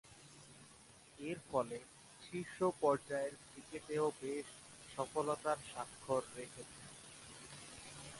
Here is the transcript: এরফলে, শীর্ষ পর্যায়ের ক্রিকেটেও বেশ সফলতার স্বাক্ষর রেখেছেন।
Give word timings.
এরফলে, 1.19 1.77
শীর্ষ 2.21 2.57
পর্যায়ের 2.81 3.33
ক্রিকেটেও 3.43 4.05
বেশ 4.21 4.47
সফলতার 4.89 5.57
স্বাক্ষর 5.69 6.21
রেখেছেন। 6.35 6.87